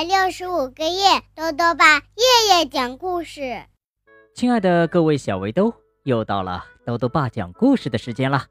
[0.00, 3.62] 百六十五个夜，豆豆爸夜夜讲故事。
[4.34, 5.74] 亲爱的各位小围兜，
[6.04, 8.46] 又到了豆豆爸讲故事的时间了。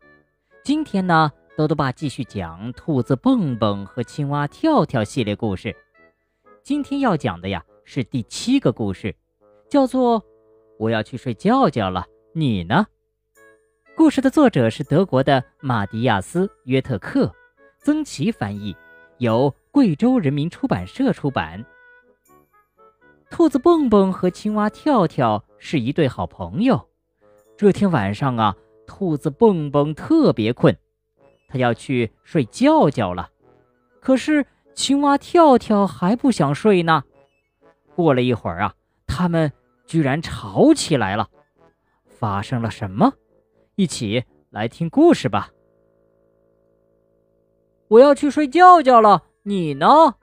[0.64, 5.75] 今天呢，豆豆爸继续讲兔子蹦蹦和青蛙跳跳系列故事。
[6.62, 9.16] 今天要讲的呀是第七个故事，
[9.68, 10.21] 叫做
[10.77, 12.86] 《我要去睡觉觉了》，你呢？
[13.97, 17.34] 故事的作者是德国的马蒂亚斯·约特克，
[17.79, 18.78] 曾琦翻译，
[19.18, 21.65] 由贵州人民出版社出版。
[23.29, 26.89] 兔子蹦蹦和青蛙跳跳是一对好朋友。
[27.55, 28.55] 这天晚上啊，
[28.87, 30.75] 兔子蹦蹦特别困，
[31.47, 33.30] 他要去睡觉觉了。
[34.00, 37.03] 可是青蛙跳跳还不想睡呢。
[37.95, 38.73] 过了一会儿啊，
[39.05, 39.52] 他们
[39.86, 41.30] 居然吵起来了。
[42.05, 43.13] 发生了什么？
[43.75, 45.52] 一起来听故事吧。
[47.89, 50.14] 我要去睡觉觉了，你呢？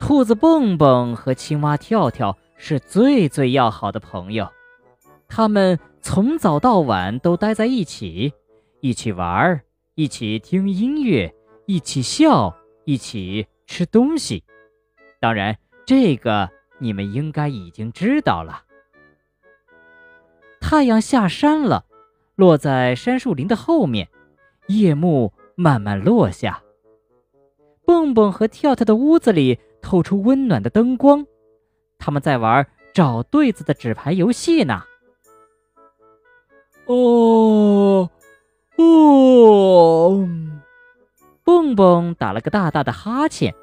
[0.00, 4.50] 兔子蹦蹦和青蛙跳跳是最最要好的朋友，
[5.28, 8.32] 他们从早到晚都待在一起，
[8.80, 9.60] 一起玩，
[9.94, 11.34] 一起听音乐，
[11.66, 12.56] 一起笑，
[12.86, 14.42] 一起吃东西。
[15.20, 18.62] 当然，这个你们应该已经知道了。
[20.62, 21.84] 太阳下山了，
[22.36, 24.08] 落在杉树林的后面，
[24.68, 26.62] 夜幕慢慢落下。
[27.84, 31.26] 蹦蹦和跳跳的屋子里透出温暖的灯光，
[31.98, 34.82] 他们在玩找对子的纸牌游戏呢。
[36.86, 38.10] 哦
[38.76, 40.28] 哦，
[41.44, 43.54] 蹦蹦打了个大大的哈欠，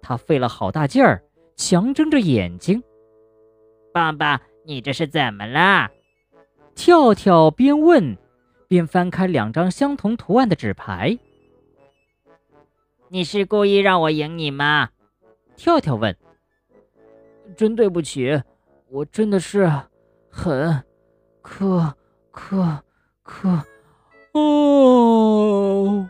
[0.00, 1.22] 他费了好大劲儿，
[1.56, 2.82] 强睁着眼睛。
[3.92, 5.90] 棒棒，你这是怎么了？
[6.74, 8.16] 跳跳边问，
[8.68, 11.18] 边翻开两张相同图案的纸牌。
[13.08, 14.90] 你是故意让我赢你吗？
[15.56, 16.16] 跳跳问。
[17.56, 18.42] 真对不起，
[18.88, 19.70] 我真的是
[20.28, 20.82] 很
[21.40, 21.94] 可
[22.32, 22.82] 可
[23.22, 23.64] 可。
[24.32, 26.08] 哦，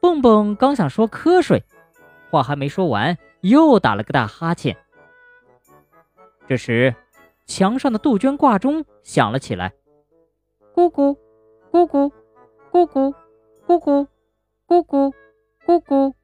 [0.00, 1.64] 蹦蹦刚想说瞌睡，
[2.30, 4.76] 话还没说完，又打了个大哈欠。
[6.46, 6.94] 这时，
[7.46, 9.72] 墙上的杜鹃挂钟响了起来。
[10.74, 11.16] 咕咕，
[11.72, 12.10] 咕咕，
[12.72, 13.14] 咕咕，
[13.64, 14.06] 咕咕，
[14.66, 15.12] 咕咕，
[15.64, 16.14] 咕咕，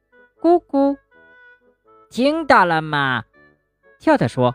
[0.41, 0.97] 咕咕，
[2.09, 3.23] 听到了吗？
[3.97, 4.53] 跳跳说：“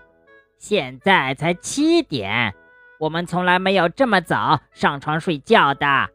[0.59, 2.55] 现在才七点，
[3.01, 6.11] 我们从来没有这么早上床睡觉的。”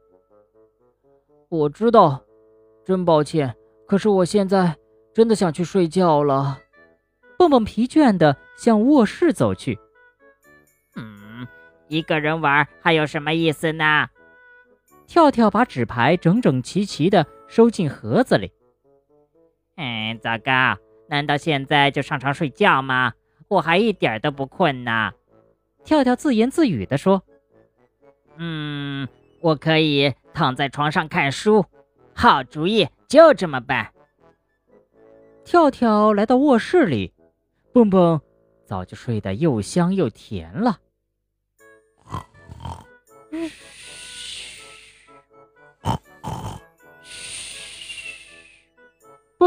[1.50, 2.22] 我知道，
[2.86, 3.56] 真抱歉，
[3.88, 4.78] 可是我现在
[5.12, 6.60] 真的想去睡觉了。
[7.36, 9.80] 蹦蹦疲倦地向卧室走去。
[10.96, 11.48] 嗯
[11.88, 14.08] 一个人玩还有什么意思呢？
[15.08, 18.52] 跳跳把纸牌整整齐齐地收进盒子里。
[19.78, 20.78] 嗯，糟糕！
[21.08, 23.14] 难道现在就上床睡觉吗？
[23.48, 25.12] 我还一点都不困呢。
[25.86, 27.24] 跳跳自言自语地说
[28.36, 29.08] ：“嗯，
[29.40, 31.66] 我可以躺在床上看书。
[32.14, 33.94] 好主意，就这么办。”
[35.46, 37.14] 跳跳来到卧室里，
[37.72, 38.20] 蹦蹦
[38.66, 40.78] 早就睡得又香又甜了。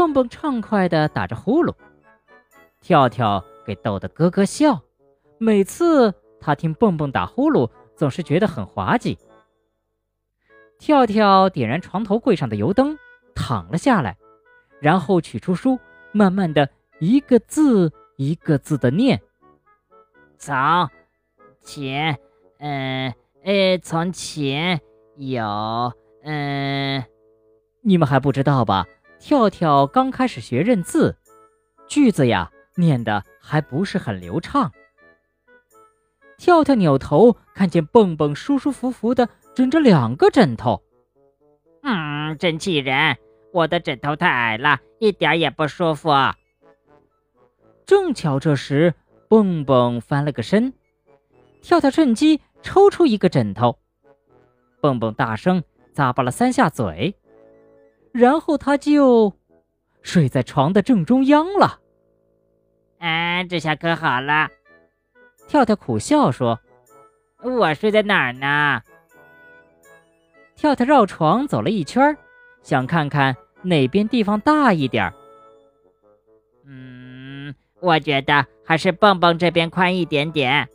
[0.01, 1.75] 蹦蹦畅快地打着呼噜，
[2.81, 4.81] 跳跳给逗得咯咯笑。
[5.37, 9.19] 每次他听蹦蹦打呼噜，总是觉得很滑稽。
[10.79, 12.97] 跳跳点燃床头柜上的油灯，
[13.35, 14.17] 躺了下来，
[14.79, 15.77] 然后取出书，
[16.11, 16.67] 慢慢的
[16.99, 19.21] 一个字一个字的念
[20.39, 20.89] ：“从
[21.61, 22.17] 前，
[22.57, 23.13] 嗯。”
[23.43, 24.79] 呃，从前
[25.15, 25.43] 有，
[26.23, 27.03] 嗯，
[27.81, 28.85] 你们还不知道吧？
[29.21, 31.15] 跳跳刚开始学认字，
[31.87, 34.71] 句子呀念的还不是很流畅。
[36.39, 40.81] 跳跳扭头看见蹦蹦舒舒服服的枕着两个枕头，
[41.83, 43.15] 嗯，真气人！
[43.53, 46.09] 我的枕头太矮了，一点也不舒服。
[47.85, 48.95] 正巧这时，
[49.29, 50.73] 蹦蹦翻了个身，
[51.61, 52.41] 跳跳趁机。
[52.63, 53.79] 抽出一个枕头，
[54.81, 55.63] 蹦蹦大声
[55.95, 57.15] 咂巴了三下嘴，
[58.11, 59.33] 然后他就
[60.01, 61.79] 睡在床的正中央了。
[62.99, 64.49] 哎，这下可好了。
[65.47, 66.59] 跳跳苦笑说
[67.41, 68.81] ：“我睡在哪儿呢？”
[70.55, 72.15] 跳跳绕床走了一圈，
[72.61, 75.11] 想看看哪边地方大一点。
[76.65, 80.69] 嗯，我觉得还是蹦蹦这边宽一点点。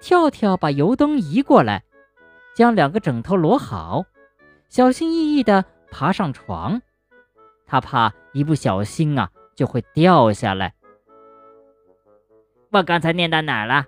[0.00, 1.82] 跳跳把油灯移过来，
[2.54, 4.04] 将两个枕头摞好，
[4.68, 6.80] 小心翼翼地爬上床。
[7.66, 10.74] 他怕一不小心啊就会掉下来。
[12.70, 13.86] 我刚才念到哪儿了？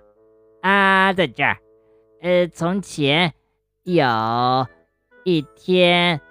[0.61, 1.57] 啊，在这儿。
[2.21, 3.33] 呃，从前
[3.83, 4.67] 有
[5.23, 6.21] 一天，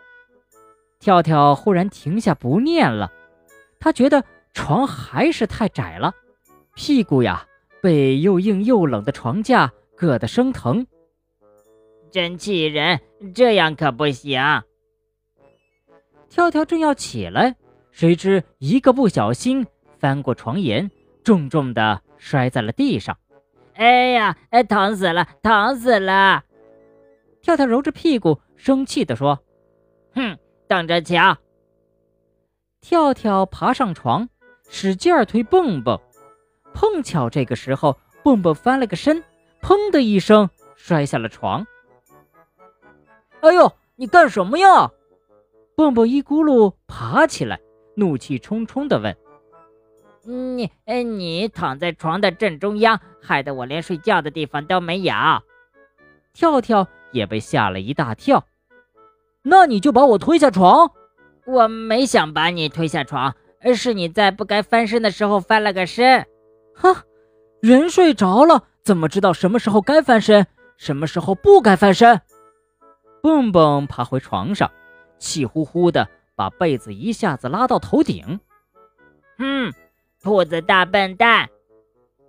[1.01, 3.11] 跳跳忽然停下不念了，
[3.81, 6.15] 他觉得床还是太窄了，
[6.75, 7.47] 屁股呀
[7.83, 10.87] 被又硬又冷的床架硌得生疼。
[12.11, 13.01] 真气人，
[13.35, 14.41] 这样可不行。
[16.29, 17.57] 跳跳正要起来，
[17.91, 19.67] 谁知一个不小心
[19.99, 20.91] 翻过床沿，
[21.25, 22.03] 重重的。
[22.23, 23.17] 摔在了地上，
[23.73, 26.45] 哎呀，哎，疼死了，疼死了！
[27.41, 29.41] 跳跳揉着屁股，生气地说
[30.15, 30.37] ：“哼，
[30.69, 31.39] 等着瞧！”
[32.83, 34.29] 跳跳爬上床，
[34.69, 35.99] 使劲推蹦蹦，
[36.75, 39.25] 碰巧这个时候，蹦蹦翻了个身，
[39.63, 41.67] 砰的一声摔下了床。
[43.41, 44.91] 哎呦，你干什么呀？
[45.75, 47.59] 蹦蹦一咕噜爬起来，
[47.95, 49.17] 怒气冲冲地问。
[50.23, 55.15] 你，哎，你躺在床的正中央，害得我连睡觉的地方都没有。
[56.35, 58.45] 跳跳也被吓了一大跳。
[59.43, 60.93] 那你就把我推下床。
[61.47, 66.27] 我没想把你推下床，而是你在不该翻身的时候翻了个身。
[66.75, 67.05] 哈，
[67.63, 70.47] 人睡着了，怎么知道什么时候该翻身，
[70.77, 72.21] 什么时候不该翻身？
[73.23, 74.71] 蹦蹦爬回床上，
[75.19, 78.41] 气呼呼的把被子一下子拉到头顶。
[79.39, 79.73] 嗯。
[80.23, 81.49] 兔子大笨蛋，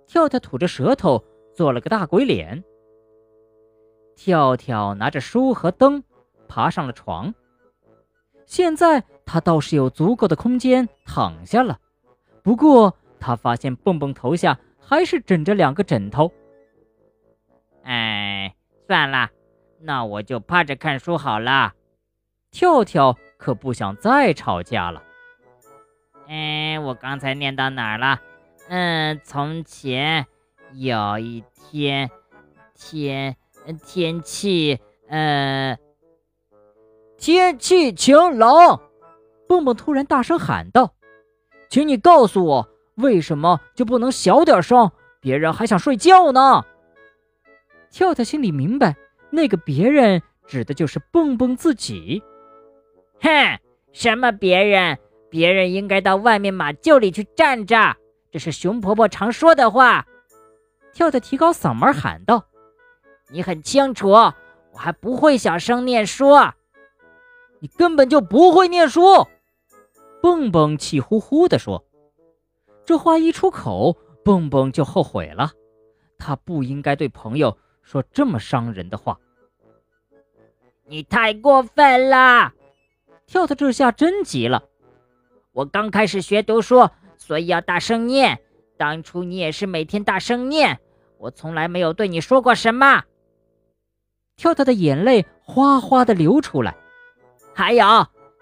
[0.06, 1.22] 跳跳吐着舌头
[1.54, 2.64] 做了个大鬼脸。
[4.16, 6.02] 跳跳拿着书和灯
[6.48, 7.34] 爬上了床。
[8.46, 11.78] 现在他倒是有足够的空间躺下了，
[12.42, 16.32] 不过他发现蹦蹦头下还是枕着两个枕头。
[17.82, 18.54] 哎，
[18.86, 19.28] 算了，
[19.82, 21.74] 那我就趴着看书好了。
[22.50, 25.02] 跳跳可不想再吵架了。
[26.28, 28.20] 哎，我刚才念到哪儿了？
[28.68, 30.26] 嗯，从前
[30.72, 32.10] 有一天，
[32.74, 33.36] 天
[33.84, 35.76] 天气，呃，
[37.16, 38.80] 天气晴朗。
[39.48, 40.94] 蹦蹦突然大声喊道
[41.68, 44.90] ：“请你告诉我，为什么就不能小点声？
[45.20, 46.64] 别人还想睡觉呢。”
[47.90, 48.96] 跳跳心里明白，
[49.32, 52.22] 那个别人指的就是蹦蹦自己。
[53.20, 53.58] 哼，
[53.92, 54.98] 什么别人？
[55.30, 57.96] 别人应该到外面马厩里去站着，
[58.30, 60.06] 这是熊婆婆常说的话。
[60.92, 62.44] 跳跳提高嗓门喊道
[63.32, 64.34] ：“你很清楚，我
[64.76, 66.34] 还不会小声念书，
[67.60, 69.26] 你根本就不会念书。”
[70.20, 71.82] 蹦蹦气呼呼地说。
[72.84, 75.52] 这话一出口，蹦蹦就后悔了，
[76.18, 79.18] 他不应该对朋友说这么伤人的话。
[80.84, 82.52] 你太过分了！
[83.26, 84.62] 跳跳这下真急了。
[85.52, 88.40] 我刚开始学读书，所以要大声念。
[88.76, 90.80] 当初你也是每天大声念，
[91.18, 93.04] 我从来没有对你说过什么。
[94.36, 96.74] 跳跳的眼泪哗哗的流出来。
[97.54, 97.84] 还有，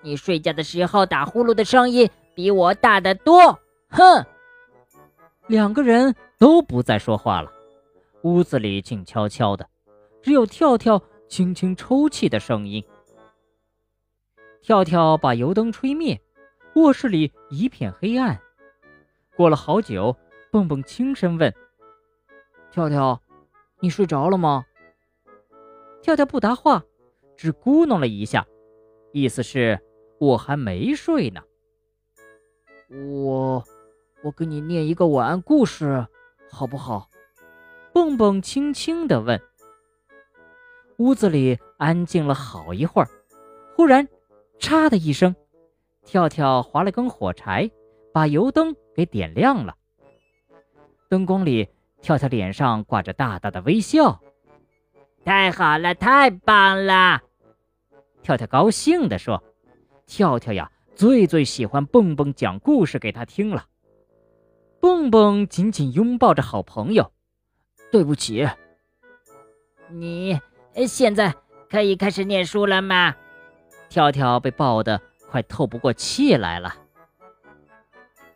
[0.02, 3.60] 你睡觉的时候打呼噜的声音比我大得多。
[3.90, 4.24] 哼！
[5.46, 7.52] 两个人都不再说话了，
[8.22, 9.68] 屋子里静悄悄的，
[10.22, 12.84] 只有跳跳轻轻抽泣的声音。
[14.60, 16.20] 跳跳把油灯吹灭。
[16.76, 18.40] 卧室里一片黑暗。
[19.36, 20.16] 过了好久，
[20.52, 21.52] 蹦蹦轻声问
[22.70, 23.20] ：“跳跳，
[23.80, 24.64] 你睡着了吗？”
[26.00, 26.84] 跳跳不答话，
[27.36, 28.46] 只咕哝了一下，
[29.12, 29.80] 意思是
[30.20, 31.42] 我还没睡呢。
[32.88, 33.64] 我，
[34.22, 36.06] 我给你念一个晚安故事，
[36.52, 37.08] 好不好？
[37.92, 39.40] 蹦蹦轻轻地问。
[40.98, 43.08] 屋子里安静了好一会儿，
[43.74, 44.06] 忽然，
[44.58, 45.34] 嚓的一声。
[46.04, 47.70] 跳跳划了根火柴，
[48.12, 49.76] 把油灯给点亮了。
[51.08, 51.68] 灯光里，
[52.02, 54.20] 跳跳脸上挂着大大的微笑。
[55.24, 57.20] 太好了，太棒了！
[58.22, 59.42] 跳跳高兴地说
[60.06, 63.66] ：“跳跳呀，最最喜欢蹦蹦讲故事给他听了。”
[64.80, 67.12] 蹦蹦紧紧拥抱着好朋友。
[67.90, 68.48] 对不起，
[69.88, 70.38] 你
[70.86, 71.34] 现在
[71.68, 73.14] 可以开始念书了吗？
[73.88, 75.00] 跳跳被抱得。
[75.30, 76.74] 快透不过气来了。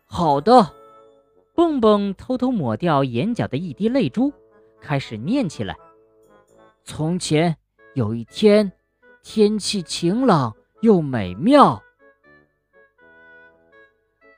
[0.06, 0.72] 好的，
[1.52, 4.32] 蹦蹦偷偷抹掉眼角的一滴泪珠，
[4.80, 5.76] 开始念起来。
[6.84, 7.56] 从前
[7.94, 8.70] 有一天，
[9.24, 11.82] 天气晴朗又美妙。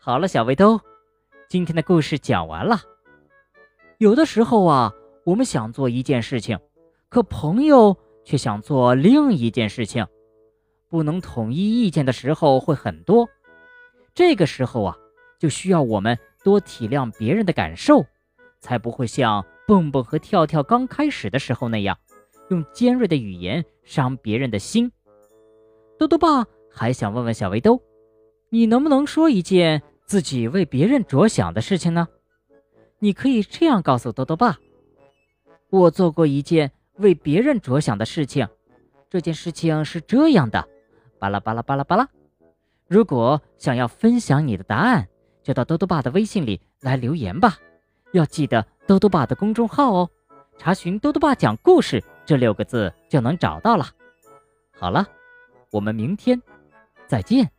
[0.00, 0.80] 好了，小围兜，
[1.46, 2.80] 今天的故事讲完了。
[3.98, 4.94] 有的时候啊，
[5.26, 6.56] 我们想做一件事情，
[7.08, 10.06] 可朋友却想做另一件事情。
[10.88, 13.28] 不能统一意见的时候会很多，
[14.14, 14.96] 这个时候啊，
[15.40, 18.06] 就需要我们多体谅别人的感受，
[18.60, 21.98] 才不会像蹦蹦和跳跳刚开始的时候那样，
[22.50, 24.92] 用尖锐的语言伤别人的心。
[25.98, 27.82] 多多爸还想问问小围兜，
[28.48, 32.06] 你能不能说一件自己为别人着想的事情呢？
[33.00, 34.56] 你可以这样告诉多多爸：
[35.80, 38.48] 我做过一件为别人着想的事情，
[39.10, 40.66] 这件事情是这样的，
[41.18, 42.08] 巴拉巴拉巴拉巴拉。
[42.88, 45.08] 如果想要分享你的答案，
[45.42, 47.58] 就到豆豆爸的微信里来留言吧。
[48.12, 50.10] 要记得豆豆爸的公众号哦，
[50.56, 53.86] 查询“豆豆爸讲故事”这六个字就能找到了。
[54.78, 55.06] 好了，
[55.70, 56.40] 我们明天
[57.06, 57.50] 再见。